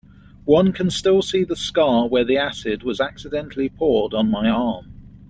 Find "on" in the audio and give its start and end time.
4.15-4.31